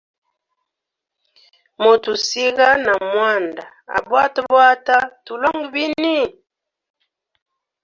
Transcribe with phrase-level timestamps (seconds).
[1.83, 3.63] Motusiga na mwanda
[3.97, 6.17] abwatabwata, tulongwe bini?